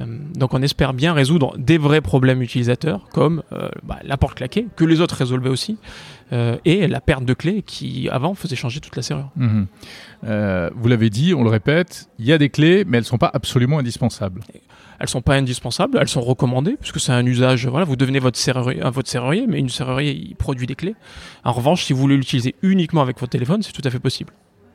Euh, 0.00 0.06
donc 0.34 0.54
on 0.54 0.62
espère 0.62 0.94
bien 0.94 1.12
résoudre 1.12 1.56
des 1.58 1.76
vrais 1.76 2.00
problèmes 2.00 2.40
utilisateurs 2.40 3.08
comme 3.12 3.42
euh, 3.52 3.68
bah, 3.82 3.98
la 4.04 4.16
porte 4.16 4.36
claquée, 4.36 4.66
que 4.74 4.84
les 4.84 5.00
autres 5.00 5.16
résolvaient 5.16 5.50
aussi, 5.50 5.78
et 6.64 6.88
la 6.88 7.02
perte 7.02 7.26
de 7.26 7.34
clés 7.34 7.60
qui 7.60 8.08
avant 8.08 8.34
faisait 8.34 8.56
changer 8.56 8.80
toute 8.80 8.96
la 8.96 9.02
serrure. 9.02 9.28
Mhm. 9.36 9.66
Vous 10.74 10.88
l'avez 10.88 11.10
dit, 11.10 11.34
on 11.34 11.44
le 11.44 11.50
répète, 11.50 12.08
il 12.18 12.24
y 12.24 12.32
a 12.32 12.38
des 12.38 12.48
clés, 12.48 12.86
mais 12.86 12.96
elles 12.96 13.02
ne 13.02 13.06
sont 13.06 13.18
pas 13.18 13.30
absolument 13.34 13.80
indispensables. 13.80 14.40
Elles 15.02 15.08
sont 15.08 15.20
pas 15.20 15.34
indispensables, 15.34 15.98
elles 16.00 16.08
sont 16.08 16.20
recommandées 16.22 16.76
puisque 16.80 17.00
c'est 17.00 17.10
un 17.12 17.26
usage. 17.26 17.66
Voilà, 17.66 17.84
vous 17.84 17.96
devenez 17.96 18.20
votre 18.20 18.38
serrurier, 18.38 18.80
un 18.82 18.90
votre 18.90 19.10
serrurier, 19.10 19.46
mais 19.48 19.58
une 19.58 19.68
serrurier 19.68 20.12
il 20.12 20.36
produit 20.36 20.66
des 20.68 20.76
clés. 20.76 20.94
En 21.44 21.50
revanche, 21.52 21.84
si 21.84 21.92
vous 21.92 21.98
voulez 21.98 22.16
l'utiliser 22.16 22.54
uniquement 22.62 23.02
avec 23.02 23.18
votre 23.18 23.30
téléphone, 23.32 23.62
c'est 23.62 23.72
tout 23.72 23.82
à 23.84 23.90
fait 23.90 23.98
possible. 23.98 24.32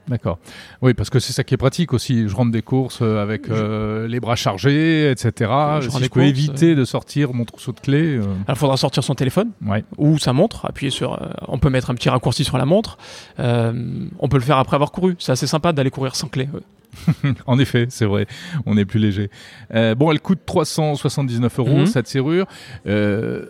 D'accord. 0.10 0.38
Oui, 0.82 0.94
parce 0.94 1.10
que 1.10 1.20
c'est 1.20 1.34
ça 1.34 1.44
qui 1.44 1.54
est 1.54 1.58
pratique 1.58 1.92
aussi. 1.94 2.30
Je 2.30 2.36
rentre 2.36 2.52
des 2.52 2.62
courses 2.62 3.00
euh, 3.02 3.22
avec 3.22 3.50
euh, 3.50 4.08
les 4.08 4.22
bras 4.22 4.38
chargés, 4.38 5.12
etc. 5.12 5.52
Je 5.82 5.90
si 5.90 5.98
je 5.98 6.04
peux 6.04 6.08
courses, 6.22 6.26
éviter 6.28 6.76
de 6.76 6.86
sortir 6.86 7.34
mon 7.34 7.44
trousseau 7.44 7.74
de 7.74 7.80
clés. 7.82 8.16
euh, 8.18 8.22
Alors, 8.24 8.36
il 8.50 8.56
faudra 8.56 8.78
sortir 8.78 9.04
son 9.04 9.16
téléphone 9.16 9.50
ouais. 9.66 9.84
ou 9.98 10.18
sa 10.18 10.32
montre, 10.32 10.66
appuyer 10.66 10.92
sur. 10.92 11.22
euh, 11.22 11.28
on 11.50 11.58
peut 11.58 11.70
mettre 11.70 11.90
un 11.90 11.96
petit 11.96 12.08
raccourci 12.10 12.46
sur 12.46 12.58
la 12.58 12.66
montre. 12.66 12.98
Euh, 13.40 13.74
on 14.20 14.30
peut 14.30 14.38
le 14.38 14.44
faire 14.44 14.58
après 14.58 14.76
avoir 14.76 14.94
couru. 14.94 15.16
C'est 15.20 15.34
assez 15.34 15.48
sympa 15.48 15.74
d'aller 15.74 15.90
courir 15.92 16.16
sans 16.16 16.30
clé. 16.30 16.48
En 17.46 17.60
effet, 17.60 17.88
c'est 17.90 18.06
vrai, 18.06 18.28
on 18.66 18.78
est 18.78 18.86
plus 18.86 19.00
léger. 19.00 19.30
Euh, 19.74 19.96
bon, 19.96 20.12
elle 20.12 20.20
coûte 20.22 20.40
379 20.46 21.60
euros, 21.60 21.78
Mhm. 21.80 21.86
cette 21.88 22.08
serrure. 22.08 22.46
Euh, 22.88 23.46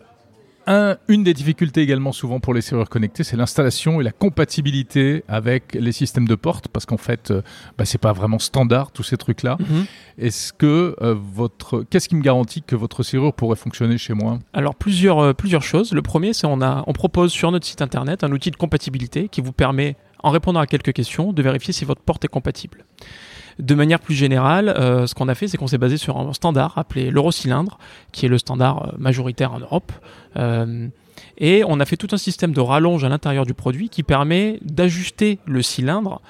un- 0.69 0.98
une 1.07 1.24
des 1.24 1.34
difficultés 1.34 1.81
également 1.81 2.12
souvent 2.12 2.42
pour 2.42 2.54
les 2.54 2.60
serrures 2.60 2.89
connectées, 2.89 3.24
c'est 3.24 3.38
l'installation 3.38 4.01
et 4.01 4.04
la 4.04 4.12
compatibilité 4.12 5.24
avec 5.30 5.74
les 5.80 5.94
systèmes 5.94 6.28
de 6.28 6.36
porte, 6.36 6.68
parce 6.68 6.86
qu'en 6.86 6.98
fait, 6.98 7.31
euh, 7.31 7.42
bah, 7.78 7.86
c'est 7.86 7.98
pas 8.01 8.12
vraiment 8.12 8.38
standard 8.38 8.92
tous 8.92 9.04
ces 9.04 9.16
trucs-là. 9.16 9.56
Mhm. 9.62 9.86
Est-ce 10.18 10.51
que 10.51 10.94
euh, 11.01 11.16
votre, 11.18 11.84
qu'est-ce 11.89 12.10
qui 12.10 12.16
me 12.16 12.22
garantit 12.22 12.63
que 12.63 12.75
votre 12.75 13.01
serrure 13.04 13.34
pourrait 13.34 13.56
fonctionner 13.56 13.98
chez 13.98 14.13
moi? 14.13 14.39
Alors 14.51 14.75
plusieurs, 14.75 15.19
euh, 15.19 15.34
plusieurs 15.34 15.63
choses. 15.63 15.94
Le 15.94 16.01
premier, 16.01 16.34
c'est 16.34 16.48
on 16.48 16.62
a, 16.62 16.84
on 16.86 16.92
propose 16.94 17.31
sur 17.31 17.50
notre 17.50 17.66
site 17.66 17.81
internet 17.81 18.25
un 18.25 18.31
outil 18.34 18.51
de 18.51 18.57
compatibilité 18.57 19.30
qui 19.30 19.39
vous 19.39 19.54
permet, 19.54 19.95
en 20.23 20.31
répondant 20.31 20.59
à 20.59 20.67
quelques 20.67 20.93
questions, 20.93 21.33
de 21.33 21.41
vérifier 21.41 21.73
si 21.73 21.85
votre 21.85 22.01
porte 22.01 22.25
est 22.25 22.29
compatible. 22.29 22.85
De 23.59 23.73
manière 23.73 23.99
plus 23.99 24.13
générale, 24.13 24.69
euh, 24.69 25.07
ce 25.07 25.15
qu'on 25.15 25.27
a 25.27 25.35
fait, 25.35 25.47
c'est 25.47 25.57
qu'on 25.57 25.67
s'est 25.67 25.79
basé 25.79 25.97
sur 25.97 26.17
un 26.17 26.33
standard 26.33 26.77
appelé 26.77 27.09
l'eurocylindre, 27.09 27.79
qui 28.11 28.25
est 28.25 28.29
le 28.29 28.37
standard 28.37 28.89
euh, 28.89 28.91
majoritaire 28.99 29.53
en 29.53 29.59
Europe. 29.59 29.91
Euh, 30.35 30.87
et 31.39 31.63
on 31.67 31.79
a 31.79 31.85
fait 31.85 31.97
tout 31.97 32.09
un 32.11 32.17
système 32.17 32.51
de 32.51 32.61
rallonge 32.61 33.03
à 33.03 33.09
l'intérieur 33.09 33.45
du 33.45 33.55
produit 33.55 33.89
qui 33.89 34.03
permet 34.03 34.59
d'ajuster 34.61 35.39
le 35.45 35.63
cylindre. 35.63 36.21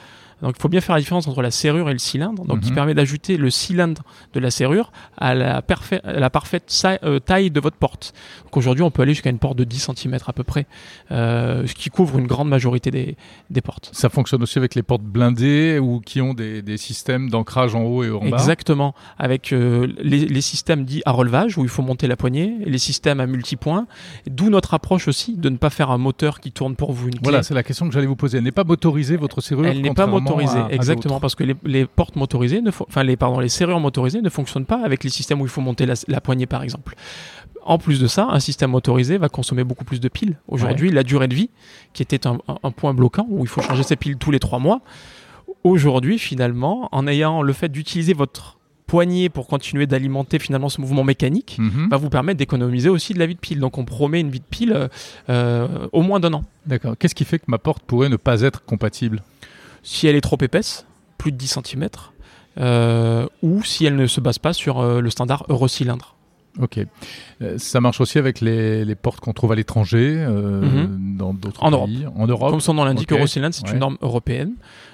Donc 0.42 0.54
il 0.58 0.62
faut 0.62 0.70
bien 0.70 0.82
faire 0.82 0.96
la 0.96 1.02
différence 1.02 1.28
entre 1.28 1.42
la 1.42 1.52
serrure 1.52 1.90
et 1.90 1.94
le 1.94 2.00
cylindre. 2.00 2.46
Donc 2.46 2.60
qui 2.62 2.70
Mhm. 2.70 2.76
permet 2.76 2.94
d'ajuster 2.94 3.38
le 3.38 3.50
cylindre 3.50 4.04
de 4.34 4.40
la 4.40 4.52
serrure 4.52 4.92
à 5.18 5.34
la, 5.34 5.62
parfait- 5.62 6.02
à 6.04 6.14
la 6.20 6.30
parfaite 6.30 6.72
euh, 7.04 7.20
taille 7.20 7.50
de 7.52 7.60
votre 7.60 7.78
porte. 7.78 8.14
Donc 8.46 8.58
aujourd'hui, 8.58 8.84
on 8.84 8.92
peut 8.92 9.02
aller 9.02 9.14
jusqu'à 9.14 9.30
une 9.30 9.40
porte 9.40 9.58
de 9.58 9.64
10 9.64 9.90
cm 9.96 10.18
à 10.28 10.34
peu 10.34 10.44
près, 10.44 10.66
euh, 11.12 11.66
ce 11.66 11.74
qui 11.74 11.90
couvre 11.90 12.20
une 12.20 12.28
grande 12.28 12.50
majorité 12.50 12.92
des, 12.92 13.16
des 13.50 13.62
portes. 13.62 13.90
Ça 13.94 14.10
fonctionne 14.10 14.44
aussi 14.44 14.58
avec 14.58 14.76
les 14.76 14.84
portes 14.84 15.02
blindées 15.04 15.80
ou 15.80 16.00
qui 16.02 16.22
ont 16.22 16.34
des, 16.34 16.62
des 16.62 16.78
systèmes 16.78 17.30
d'ancrage 17.30 17.76
en 17.76 17.84
haut 17.84 18.04
et 18.04 18.12
en 18.12 18.20
bas? 18.20 18.38
Exactement, 18.38 18.94
avec 19.18 19.54
euh, 19.54 19.88
les, 20.00 20.26
les 20.26 20.42
systèmes 20.42 20.86
dits 20.86 21.02
à 21.06 21.12
relevage 21.12 21.58
où 21.58 21.64
il 21.64 21.70
faut 21.70 21.82
monter 21.82 22.08
la 22.08 22.16
poignée, 22.16 22.58
et 22.66 22.70
les 22.70 22.78
systèmes 22.78 23.20
à 23.20 23.26
multipoints, 23.28 23.88
d'où 24.30 24.50
notre 24.50 24.74
approche 24.74 25.08
aussi 25.08 25.36
de 25.38 25.50
ne 25.50 25.58
pas 25.58 25.70
faire 25.70 25.92
un 25.92 25.98
moteur 25.98 26.40
qui 26.40 26.52
tourne 26.52 26.76
pour 26.76 26.92
vous 26.94 27.08
une 27.08 27.14
clé. 27.16 27.22
Voilà, 27.24 27.44
c'est 27.44 27.54
la 27.54 27.64
question 27.64 27.88
que 27.88 27.94
j'allais 27.94 28.06
vous 28.08 28.16
poser. 28.16 28.38
Elle 28.38 28.44
n'est 28.44 28.52
pas 28.52 28.64
motorisée, 28.64 29.18
votre 29.18 29.42
serrure 29.42 29.66
Elle 29.66 29.78
n'est 29.78 29.90
pas 29.90 30.06
contrairement 30.06 30.14
motorisée, 30.22 30.27
à 30.36 30.68
exactement, 30.72 31.20
parce 31.20 31.36
que 31.36 31.44
les, 31.44 31.56
les 31.64 31.86
portes 31.86 32.16
motorisées, 32.16 32.62
ne 32.62 32.70
enfin 32.70 33.04
les 33.04 33.16
pardon, 33.18 33.40
les 33.40 33.50
serrures 33.50 33.80
motorisées 33.80 34.22
ne 34.22 34.30
fonctionnent 34.30 34.66
pas 34.66 34.82
avec 34.84 35.04
les 35.04 35.10
systèmes 35.10 35.42
où 35.42 35.46
il 35.46 35.50
faut 35.50 35.62
monter 35.62 35.86
la, 35.86 35.94
la 36.08 36.22
poignée, 36.22 36.46
par 36.46 36.64
exemple. 36.64 36.96
En 37.64 37.78
plus 37.78 38.00
de 38.00 38.08
ça, 38.08 38.28
un 38.32 38.40
système 38.40 38.72
motorisé 38.72 39.18
va 39.18 39.28
consommer 39.30 39.64
beaucoup 39.66 39.84
plus 39.84 40.00
de 40.00 40.08
piles. 40.08 40.38
Aujourd'hui, 40.48 40.90
la 40.90 41.04
durée 41.04 41.28
de 41.28 41.36
vie, 41.36 41.50
qui 41.94 42.02
était 42.02 42.26
un, 42.26 42.38
un- 42.48 42.58
un 42.64 42.72
point 42.72 42.94
bloquant 42.94 43.26
où 43.30 43.42
il 43.42 43.48
faut 43.50 43.62
changer 43.62 43.84
ses 43.84 43.98
piles 43.98 44.18
tous 44.18 44.32
les 44.32 44.40
trois 44.40 44.60
mois, 44.60 44.80
aujourd'hui, 45.64 46.18
finalement, 46.20 46.90
en 46.92 47.08
ayant 47.08 47.42
le 47.42 47.54
fait 47.54 47.70
d'utiliser 47.70 48.14
votre 48.14 48.58
poignée 48.86 49.28
pour 49.28 49.48
continuer 49.48 49.86
d'alimenter 49.86 50.40
finalement 50.40 50.70
ce 50.70 50.80
mouvement 50.80 51.04
mécanique, 51.04 51.58
Mhm. 51.60 51.90
va 51.90 51.98
vous 51.98 52.10
permettre 52.10 52.38
d'économiser 52.38 52.88
aussi 52.88 53.14
de 53.14 53.20
la 53.20 53.26
vie 53.26 53.36
de 53.36 53.40
pile. 53.40 53.60
Donc 53.60 53.78
on 53.78 53.84
promet 53.84 54.22
une 54.22 54.30
vie 54.30 54.40
de 54.40 54.46
pile 54.50 54.72
euh, 54.72 54.88
euh, 55.30 55.68
au 55.92 56.02
moins 56.04 56.22
d'un 56.22 56.34
an. 56.34 56.44
D'accord. 56.66 56.96
Qu'est-ce 56.98 57.16
qui 57.16 57.26
fait 57.26 57.38
que 57.40 57.46
ma 57.48 57.58
porte 57.58 57.84
pourrait 57.84 58.08
ne 58.08 58.16
pas 58.16 58.42
être 58.44 58.64
compatible? 58.64 59.24
Si 59.84 60.08
elle 60.08 60.16
est 60.16 60.22
trop 60.22 60.38
épaisse, 60.42 60.86
plus 61.18 61.32
de 61.32 61.38
10 61.38 61.60
cm, 61.64 61.88
ou 63.42 63.64
si 63.64 63.86
elle 63.86 63.96
ne 63.96 64.08
se 64.08 64.20
base 64.22 64.40
pas 64.40 64.54
sur 64.54 64.80
euh, 64.80 65.02
le 65.02 65.10
standard 65.10 65.46
eurocylindre. 65.50 66.16
Ok. 66.60 66.80
Euh, 67.44 67.56
ça 67.60 67.80
marche 67.82 68.02
aussi 68.02 68.18
avec 68.18 68.42
les, 68.42 68.84
les 68.84 68.96
portes 68.96 69.20
qu'on 69.20 69.34
trouve 69.34 69.52
à 69.52 69.56
l'étranger, 69.56 70.16
euh, 70.18 70.62
Mhm. 70.62 71.18
dans 71.18 71.34
d'autres 71.36 71.60
pays. 71.60 72.06
En 72.16 72.26
Europe. 72.28 72.50
Comme 72.50 72.62
son 72.62 72.74
nom 72.74 72.84
l'indique, 72.84 73.12
Ok. 73.12 73.18
Eurocylindre, 73.20 73.54
c'est 73.54 73.66
Ouais. 73.68 73.74
une 73.74 73.80
norme 73.80 73.98
européenne. 74.02 74.54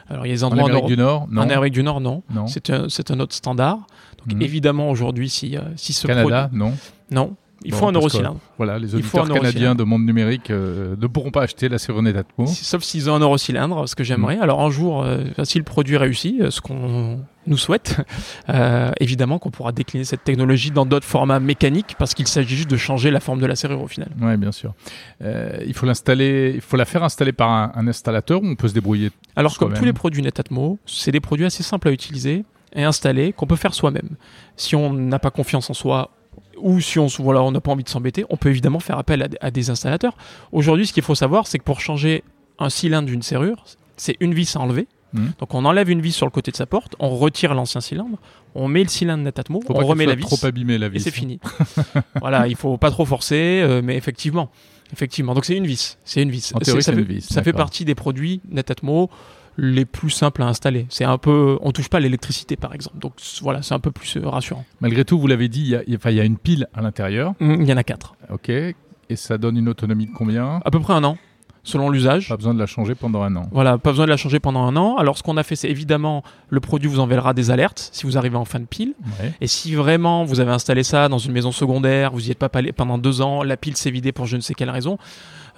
Alors 0.10 0.26
il 0.26 0.30
y 0.30 0.34
a 0.34 0.36
des 0.36 0.44
En 0.44 0.48
endroits 0.48 0.64
en, 0.64 0.66
Amérique 0.66 0.82
Europe- 0.84 0.92
du 0.92 0.98
Nord, 0.98 1.28
non. 1.32 1.42
en 1.42 1.44
Amérique 1.46 1.74
du 1.74 1.84
Nord, 1.84 2.02
non. 2.02 2.22
Non. 2.34 2.48
C'est 2.48 2.70
un, 2.70 2.88
un 3.10 3.20
autre 3.22 3.34
standard. 3.34 3.78
Donc 4.26 4.36
Mhm. 4.36 4.42
évidemment, 4.42 4.90
aujourd'hui, 4.90 5.30
si, 5.30 5.56
euh, 5.56 5.62
si 5.78 5.94
ce 5.94 6.06
Canada, 6.06 6.50
non. 6.52 6.66
produit... 6.72 6.80
Non, 7.12 7.36
il 7.66 7.72
Bon, 7.72 7.78
faut 7.78 7.88
un 7.88 7.92
eurocylindre. 7.94 8.40
Voilà, 8.58 8.78
les 8.80 8.94
auditeurs 8.96 9.28
canadiens 9.30 9.76
de 9.76 9.84
monde 9.84 10.06
numérique 10.06 10.50
euh, 10.52 10.96
ne 11.00 11.08
pourront 11.08 11.32
pas 11.32 11.42
acheter 11.44 11.70
la 11.70 11.78
serrure 11.78 12.02
Netatmo. 12.02 12.46
Si- 12.48 12.66
Sauf 12.66 12.84
s'ils 12.84 13.10
ont 13.10 13.16
un 13.16 13.20
eurocylindre, 13.20 13.88
ce 13.88 13.96
que 13.96 14.04
j'aimerais. 14.04 14.38
Alors 14.40 14.62
un 14.62 14.70
jour, 14.70 15.04
euh, 15.04 15.24
si 15.44 15.58
le 15.58 15.64
produit 15.64 15.98
réussit, 15.98 16.42
euh, 16.42 16.52
ce 16.52 16.62
qu'on 16.62 17.20
nous 17.48 17.58
souhaite, 17.58 17.98
euh, 18.50 18.92
évidemment 19.00 19.40
qu'on 19.40 19.52
pourra 19.52 19.72
décliner 19.72 20.06
cette 20.06 20.24
technologie 20.24 20.72
dans 20.72 20.86
d'autres 20.86 21.06
formats 21.06 21.40
mécaniques, 21.40 21.96
parce 21.98 22.14
qu'il 22.14 22.28
s'agit 22.28 22.56
juste 22.56 22.70
de 22.70 22.78
changer 22.78 23.12
la 23.12 23.20
forme 23.20 23.40
de 23.40 23.46
la 23.46 23.56
serrure 23.56 23.82
au 23.82 23.88
final. 23.88 24.10
Oui, 24.22 24.38
bien 24.38 24.52
sûr. 24.52 24.74
Il 25.22 25.74
faut 25.74 25.86
l'installer, 25.86 26.52
il 26.56 26.62
faut 26.62 26.78
la 26.78 26.86
faire 26.86 27.04
installer 27.04 27.32
par 27.34 27.50
un, 27.50 27.72
un 27.76 27.88
installateur 27.88 28.42
ou 28.42 28.46
on 28.48 28.56
peut 28.56 28.68
se 28.68 28.74
débrouiller. 28.74 29.12
Alors 29.36 29.58
comme 29.58 29.74
tous 29.74 29.86
les 29.86 29.94
produits 29.94 30.22
Netatmo, 30.22 30.80
c'est 30.86 31.12
des 31.12 31.20
produits 31.22 31.46
assez 31.46 31.64
simples 31.64 31.88
à 31.88 31.92
utiliser 31.92 32.44
et 32.76 32.84
installer 32.84 33.34
qu'on 33.34 33.46
peut 33.48 33.56
faire 33.56 33.74
soi-même. 33.74 34.10
Si 34.56 34.76
on 34.76 34.94
n'a 34.94 35.20
pas 35.20 35.30
confiance 35.32 35.70
en 35.70 35.74
soi 35.74 36.10
ou 36.58 36.80
si 36.82 37.00
on 37.00 37.08
voilà, 37.08 37.42
on 37.44 37.52
n'a 37.52 37.62
pas 37.62 37.72
envie 37.72 37.84
de 37.84 37.90
s'embêter, 37.90 38.26
on 38.30 38.38
peut 38.38 38.50
évidemment 38.50 38.80
faire 38.80 38.98
appel 38.98 39.22
à, 39.24 39.28
à 39.42 39.52
des 39.52 39.70
installateurs. 39.70 40.16
Aujourd'hui, 40.52 40.88
ce 40.88 40.94
qu'il 40.94 41.04
faut 41.04 41.16
savoir, 41.16 41.48
c'est 41.48 41.60
que 41.60 41.64
pour 41.64 41.80
changer 41.82 42.24
un 42.60 42.70
cylindre 42.70 43.08
d'une 43.08 43.22
serrure, 43.22 43.66
c'est 43.98 44.16
une 44.20 44.34
vis 44.34 44.56
à 44.56 44.60
enlever. 44.60 44.88
Mhm. 45.14 45.34
Donc 45.40 45.54
on 45.54 45.64
enlève 45.66 45.90
une 45.92 46.02
vis 46.02 46.12
sur 46.12 46.26
le 46.26 46.32
côté 46.32 46.50
de 46.52 46.56
sa 46.56 46.66
porte, 46.66 46.96
on 47.00 47.10
retire 47.16 47.54
l'ancien 47.54 47.82
cylindre, 47.82 48.18
on 48.56 48.68
met 48.68 48.82
le 48.84 48.90
cylindre 48.90 49.24
Netatmo, 49.24 49.62
Faut 49.62 49.74
on 49.76 49.80
pas 49.80 49.86
remet 49.86 50.06
la 50.08 50.16
vis 50.16 50.24
trop 50.24 50.44
abîmée 50.44 50.78
la 50.80 50.88
et 50.88 50.90
vis. 50.90 51.02
c'est 51.02 51.12
fini. 51.12 51.40
voilà, 52.20 52.48
il 52.48 52.56
faut 52.56 52.78
pas 52.78 52.90
trop 52.92 53.06
forcer, 53.06 53.62
euh, 53.64 53.82
mais 53.84 53.96
effectivement, 53.96 54.50
effectivement. 54.92 55.34
Donc 55.36 55.46
c'est 55.46 55.56
une 55.56 55.68
vis, 55.68 55.98
c'est 56.04 56.24
une 56.24 56.32
vis. 56.32 56.52
En 56.56 56.60
C'est- 56.60 56.66
théorie, 56.66 56.82
ça 56.84 56.94
fait, 56.94 57.00
une 57.00 57.06
vis, 57.06 57.22
ça 57.22 57.42
fait 57.44 57.52
d'accord. 57.52 57.60
partie 57.66 57.86
des 57.86 57.94
produits 57.96 58.42
Netatmo 58.50 59.10
les 59.58 59.86
plus 59.86 60.10
simples 60.10 60.42
à 60.42 60.48
installer. 60.48 60.86
C'est 60.90 61.04
un 61.06 61.18
peu, 61.18 61.58
on 61.62 61.72
touche 61.72 61.90
pas 61.90 61.98
à 61.98 62.00
l'électricité 62.00 62.56
par 62.56 62.74
exemple. 62.74 62.98
Donc 63.00 63.14
voilà, 63.42 63.62
c'est 63.62 63.74
un 63.74 63.80
peu 63.80 63.92
plus 63.92 64.18
euh, 64.18 64.28
rassurant. 64.28 64.66
Malgré 64.82 65.06
tout, 65.06 65.20
vous 65.20 65.28
l'avez 65.28 65.48
dit, 65.50 65.62
il 65.62 65.68
y, 65.70 65.76
a, 65.76 65.84
y 65.88 65.98
a- 66.04 66.12
y 66.24 66.26
une 66.26 66.38
pile 66.38 66.68
à 66.74 66.82
l'intérieur. 66.82 67.34
Hum, 67.40 67.62
Il 67.62 67.68
y 67.68 67.74
en 67.74 67.78
a 67.78 67.84
quatre, 67.84 68.16
Ok. 68.32 68.50
Et 68.50 69.16
ça 69.16 69.38
donne 69.38 69.58
une 69.58 69.68
autonomie 69.70 70.06
de 70.08 70.12
combien? 70.12 70.62
À 70.66 70.72
peu 70.72 70.80
près 70.80 70.94
un 70.94 71.04
an, 71.04 71.18
selon 71.64 71.90
l'usage. 71.90 72.28
Pas 72.30 72.38
besoin 72.38 72.54
de 72.54 72.60
la 72.60 72.66
changer 72.66 72.94
pendant 72.96 73.22
un 73.24 73.36
an. 73.36 73.48
Voilà, 73.52 73.78
pas 73.78 73.92
besoin 73.92 74.06
de 74.06 74.10
la 74.12 74.18
changer 74.18 74.40
pendant 74.40 74.64
un 74.66 74.76
an. 74.76 74.98
Alors 74.98 75.18
ce 75.18 75.24
qu'on 75.24 75.38
a 75.38 75.44
fait, 75.44 75.56
c'est 75.56 75.70
évidemment 75.70 76.24
le 76.50 76.60
produit 76.60 76.90
vous 76.90 77.00
enverra 77.00 77.34
des 77.34 77.52
alertes 77.52 77.90
si 77.94 78.06
vous 78.06 78.18
arrivez 78.18 78.36
en 78.36 78.46
fin 78.46 78.60
de 78.60 78.66
pile. 78.66 78.94
Ouais. 79.20 79.32
Et 79.42 79.48
si 79.48 79.74
vraiment 79.76 80.26
vous 80.26 80.40
avez 80.40 80.52
installé 80.52 80.84
ça 80.84 81.08
dans 81.10 81.18
une 81.20 81.32
maison 81.32 81.52
secondaire, 81.52 82.12
vous 82.12 82.20
n'y 82.22 82.32
êtes 82.32 82.38
pas 82.40 82.50
pendant 82.50 82.98
deux 82.98 83.22
ans, 83.22 83.44
la 83.44 83.58
pile 83.58 83.76
s'est 83.78 83.92
vidée 83.92 84.12
pour 84.12 84.26
je 84.26 84.36
ne 84.36 84.42
sais 84.42 84.54
quelle 84.54 84.70
raison, 84.70 84.98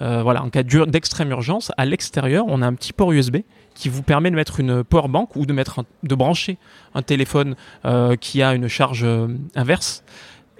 euh, 0.02 0.22
voilà, 0.22 0.42
en 0.42 0.50
cas 0.50 0.62
d'extrême 0.62 1.30
urgence, 1.30 1.72
à 1.76 1.84
l'extérieur, 1.86 2.44
on 2.48 2.62
a 2.62 2.66
un 2.66 2.74
petit 2.74 2.92
port 2.92 3.12
USB 3.12 3.38
qui 3.74 3.88
vous 3.88 4.02
permet 4.02 4.30
de 4.30 4.36
mettre 4.36 4.60
une 4.60 4.84
power 4.84 5.08
bank 5.08 5.36
ou 5.36 5.44
de 5.46 5.52
mettre 5.52 5.80
un- 5.80 5.84
de 6.02 6.14
brancher 6.14 6.56
un 6.94 7.02
téléphone 7.02 7.56
euh, 7.84 8.16
qui 8.16 8.42
a 8.42 8.54
une 8.54 8.68
charge 8.68 9.02
euh, 9.04 9.28
inverse 9.54 10.02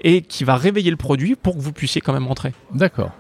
et 0.03 0.23
qui 0.23 0.45
va 0.45 0.57
réveiller 0.57 0.91
le 0.91 0.97
produit 0.97 1.35
pour 1.37 1.55
que 1.57 1.61
vous 1.61 1.73
puissiez 1.73 2.01
quand 2.01 2.13
même 2.13 2.27
rentrer. 2.27 2.53
D'accord. 2.75 3.11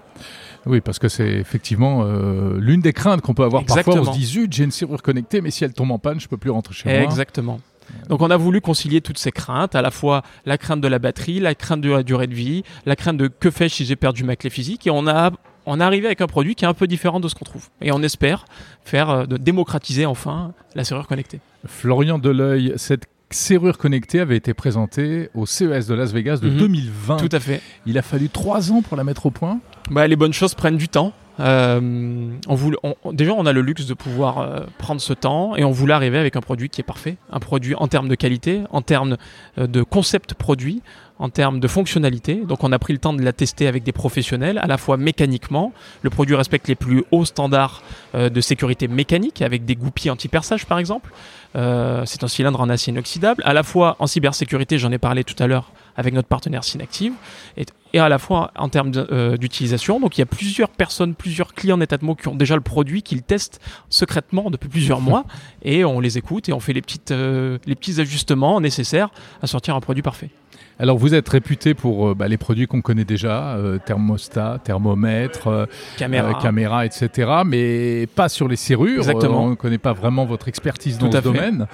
Oui, 0.66 0.80
parce 0.80 0.98
que 0.98 1.08
c'est 1.08 1.32
effectivement 1.32 2.02
euh, 2.04 2.58
l'une 2.58 2.80
des 2.80 2.92
craintes 2.92 3.20
qu'on 3.20 3.34
peut 3.34 3.44
avoir 3.44 3.64
parfois. 3.64 3.94
On 3.94 3.98
Exactement. 3.98 4.12
se 4.12 4.18
dit, 4.18 4.26
zut, 4.26 4.52
j'ai 4.52 4.64
une 4.64 4.70
serrure 4.70 5.02
connectée, 5.02 5.40
mais 5.40 5.50
si 5.50 5.64
elle 5.64 5.72
tombe 5.72 5.90
en 5.92 5.98
panne, 5.98 6.20
je 6.20 6.28
peux 6.28 6.36
plus 6.36 6.50
rentrer 6.50 6.74
chez 6.74 6.88
moi. 6.88 7.02
Exactement. 7.02 7.60
Donc 8.08 8.20
on 8.20 8.30
a 8.30 8.36
voulu 8.36 8.60
concilier 8.60 9.00
toutes 9.00 9.18
ces 9.18 9.30
craintes, 9.30 9.76
à 9.76 9.82
la 9.82 9.92
fois 9.92 10.22
la 10.44 10.58
crainte 10.58 10.80
de 10.80 10.88
la 10.88 10.98
batterie, 10.98 11.38
la 11.38 11.54
crainte 11.54 11.80
de 11.80 11.90
la 11.90 12.02
durée 12.02 12.26
de 12.26 12.34
vie, 12.34 12.64
la 12.84 12.96
crainte 12.96 13.16
de 13.16 13.28
que 13.28 13.50
fais-je 13.50 13.74
si 13.74 13.84
j'ai 13.84 13.94
perdu 13.94 14.24
ma 14.24 14.34
clé 14.34 14.50
physique, 14.50 14.86
et 14.88 14.90
on 14.90 15.06
a 15.06 15.30
on 15.66 15.80
est 15.80 15.84
arrivé 15.84 16.06
avec 16.06 16.20
un 16.20 16.26
produit 16.26 16.54
qui 16.54 16.64
est 16.64 16.68
un 16.68 16.74
peu 16.74 16.86
différent 16.86 17.20
de 17.20 17.28
ce 17.28 17.34
qu'on 17.34 17.44
trouve. 17.44 17.68
Et 17.80 17.92
on 17.92 18.02
espère 18.02 18.44
faire 18.84 19.10
euh, 19.10 19.26
de 19.26 19.36
démocratiser 19.36 20.06
enfin 20.06 20.52
la 20.74 20.84
serrure 20.84 21.06
connectée. 21.08 21.40
Florian 21.66 22.18
Deleuil, 22.18 22.72
cette 22.76 23.06
serrure 23.30 23.76
connectée 23.78 24.20
avait 24.20 24.36
été 24.36 24.54
présentée 24.54 25.30
au 25.34 25.46
CES 25.46 25.86
de 25.86 25.94
Las 25.94 26.12
Vegas 26.12 26.38
de 26.38 26.48
Mhm. 26.48 26.56
2020. 26.58 27.16
Tout 27.16 27.28
à 27.32 27.40
fait. 27.40 27.60
Il 27.86 27.98
a 27.98 28.02
fallu 28.02 28.28
trois 28.28 28.70
ans 28.72 28.82
pour 28.82 28.96
la 28.96 29.04
mettre 29.04 29.26
au 29.26 29.30
point. 29.30 29.60
Bah, 29.90 30.06
les 30.06 30.16
bonnes 30.16 30.32
choses 30.32 30.54
prennent 30.54 30.76
du 30.76 30.88
temps. 30.88 31.12
Euh, 31.38 32.30
on 32.48 32.54
voulait, 32.54 32.78
on- 32.82 32.94
on- 33.04 33.12
déjà, 33.12 33.32
on 33.36 33.44
a 33.44 33.52
le 33.52 33.60
luxe 33.60 33.84
de 33.86 33.92
pouvoir 33.94 34.38
euh, 34.38 34.60
prendre 34.78 35.02
ce 35.02 35.12
temps 35.12 35.54
et 35.54 35.64
on 35.64 35.70
voulait 35.70 35.92
arriver 35.92 36.16
avec 36.18 36.34
un 36.34 36.40
produit 36.40 36.70
qui 36.70 36.80
est 36.80 36.84
parfait. 36.84 37.16
Un 37.30 37.40
produit 37.40 37.74
en 37.74 37.88
termes 37.88 38.08
de 38.08 38.14
qualité, 38.14 38.62
en 38.70 38.80
termes 38.80 39.16
euh, 39.58 39.66
de 39.66 39.82
concept 39.82 40.32
produit, 40.32 40.80
en 41.18 41.28
termes 41.28 41.60
de 41.60 41.68
fonctionnalité. 41.68 42.34
Donc, 42.34 42.64
on 42.64 42.72
a 42.72 42.78
pris 42.78 42.92
le 42.92 42.98
temps 42.98 43.12
de 43.12 43.22
la 43.22 43.32
tester 43.32 43.66
avec 43.66 43.82
des 43.82 43.92
professionnels, 43.92 44.58
à 44.58 44.66
la 44.66 44.78
fois 44.78 44.96
mécaniquement. 44.96 45.72
Le 46.02 46.10
produit 46.10 46.34
respecte 46.34 46.68
les 46.68 46.74
plus 46.74 47.04
hauts 47.10 47.24
standards 47.24 47.82
euh, 48.14 48.28
de 48.28 48.40
sécurité 48.40 48.88
mécanique 48.88 49.42
avec 49.42 49.64
des 49.64 49.76
goupilles 49.76 50.10
anti-perçage, 50.10 50.66
par 50.66 50.78
exemple. 50.78 51.10
Euh, 51.56 52.02
c'est 52.04 52.22
un 52.22 52.28
cylindre 52.28 52.60
en 52.60 52.68
acier 52.68 52.92
inoxydable. 52.92 53.42
À 53.46 53.54
la 53.54 53.62
fois 53.62 53.96
en 53.98 54.06
cybersécurité, 54.06 54.78
j'en 54.78 54.92
ai 54.92 54.98
parlé 54.98 55.24
tout 55.24 55.40
à 55.42 55.46
l'heure 55.46 55.72
avec 55.96 56.12
notre 56.12 56.28
partenaire 56.28 56.62
Synactive, 56.62 57.14
et, 57.56 57.64
et 57.94 57.98
à 57.98 58.08
la 58.08 58.18
fois 58.18 58.50
en 58.56 58.68
termes 58.68 58.92
euh, 58.94 59.36
d'utilisation. 59.36 59.98
Donc 59.98 60.18
il 60.18 60.20
y 60.20 60.22
a 60.22 60.26
plusieurs 60.26 60.68
personnes, 60.68 61.14
plusieurs 61.14 61.54
clients 61.54 61.78
Netatmo 61.78 62.14
qui 62.14 62.28
ont 62.28 62.34
déjà 62.34 62.54
le 62.54 62.60
produit, 62.60 63.02
qui 63.02 63.14
le 63.14 63.22
testent 63.22 63.60
secrètement 63.88 64.50
depuis 64.50 64.68
plusieurs 64.68 65.00
mois, 65.00 65.24
et 65.62 65.84
on 65.84 66.00
les 66.00 66.18
écoute 66.18 66.48
et 66.48 66.52
on 66.52 66.60
fait 66.60 66.74
les, 66.74 66.82
petites, 66.82 67.12
euh, 67.12 67.58
les 67.64 67.74
petits 67.74 68.00
ajustements 68.00 68.60
nécessaires 68.60 69.08
à 69.42 69.46
sortir 69.46 69.74
un 69.74 69.80
produit 69.80 70.02
parfait. 70.02 70.30
Alors 70.78 70.98
vous 70.98 71.14
êtes 71.14 71.28
réputé 71.28 71.72
pour 71.72 72.08
euh, 72.08 72.14
bah, 72.14 72.28
les 72.28 72.36
produits 72.36 72.66
qu'on 72.66 72.82
connaît 72.82 73.04
déjà, 73.06 73.54
euh, 73.56 73.78
thermostat, 73.78 74.58
thermomètre, 74.62 75.48
euh, 75.48 75.66
Caméra. 75.96 76.28
euh, 76.28 76.42
caméra, 76.42 76.84
etc. 76.84 77.30
Mais 77.46 78.06
pas 78.14 78.28
sur 78.28 78.46
les 78.46 78.56
serrures. 78.56 78.98
Exactement. 78.98 79.44
On 79.44 79.50
ne 79.50 79.54
connaît 79.54 79.78
pas 79.78 79.94
vraiment 79.94 80.26
votre 80.26 80.48
expertise 80.48 80.98
dans 80.98 81.10
ce 81.10 81.16
fait. 81.16 81.22
domaine. 81.22 81.66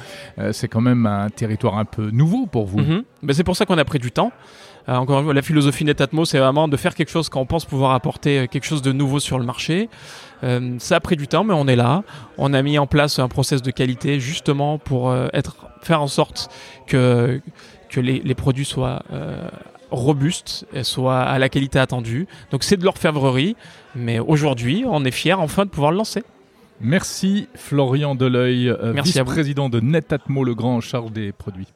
C'est 0.52 0.68
quand 0.68 0.80
même 0.80 1.06
un 1.06 1.30
territoire 1.30 1.78
un 1.78 1.84
peu 1.84 2.10
nouveau 2.10 2.46
pour 2.46 2.66
vous. 2.66 2.78
Mhm. 2.78 3.02
Ben, 3.22 3.34
c'est 3.34 3.44
pour 3.44 3.56
ça 3.56 3.66
qu'on 3.66 3.78
a 3.78 3.84
pris 3.84 3.98
du 3.98 4.12
temps. 4.12 4.30
Encore 4.88 5.18
une 5.20 5.24
fois, 5.26 5.34
la 5.34 5.42
philosophie 5.42 5.84
Netatmo, 5.84 6.24
c'est 6.24 6.38
vraiment 6.38 6.66
de 6.66 6.76
faire 6.76 6.94
quelque 6.96 7.10
chose 7.10 7.28
quand 7.28 7.40
on 7.40 7.46
pense 7.46 7.64
pouvoir 7.64 7.92
apporter 7.92 8.48
quelque 8.48 8.64
chose 8.64 8.82
de 8.82 8.90
nouveau 8.90 9.20
sur 9.20 9.38
le 9.38 9.44
marché. 9.44 9.88
Ça 10.78 10.96
a 10.96 11.00
pris 11.00 11.14
du 11.16 11.28
temps, 11.28 11.44
mais 11.44 11.54
on 11.54 11.68
est 11.68 11.76
là. 11.76 12.02
On 12.36 12.52
a 12.52 12.62
mis 12.62 12.78
en 12.78 12.88
place 12.88 13.20
un 13.20 13.28
process 13.28 13.62
de 13.62 13.70
qualité 13.70 14.18
justement 14.18 14.78
pour 14.78 15.14
être, 15.32 15.56
faire 15.82 16.02
en 16.02 16.08
sorte 16.08 16.50
que, 16.88 17.40
que 17.92 18.00
les, 18.00 18.20
les 18.24 18.34
produits 18.34 18.64
soient 18.64 19.02
euh, 19.12 19.48
robustes, 19.92 20.66
et 20.72 20.82
soient 20.82 21.20
à 21.20 21.38
la 21.38 21.48
qualité 21.48 21.78
attendue. 21.78 22.26
Donc 22.50 22.64
c'est 22.64 22.78
de 22.78 22.84
l'orfèvrerie, 22.84 23.54
mais 23.94 24.18
aujourd'hui, 24.18 24.84
on 24.88 25.04
est 25.04 25.10
fiers 25.12 25.34
enfin 25.34 25.66
de 25.66 25.70
pouvoir 25.70 25.92
le 25.92 25.98
lancer. 25.98 26.24
Merci 26.80 27.46
Florian 27.54 28.14
Deleuil, 28.16 28.68
euh, 28.68 28.92
Merci 28.94 29.18
à 29.20 29.22
vous. 29.22 29.28
vice-président 29.30 29.68
de 29.68 29.78
Netatmo, 29.78 30.42
le 30.42 30.54
grand 30.54 30.76
en 30.76 30.80
charge 30.80 31.12
des 31.12 31.30
produits. 31.30 31.68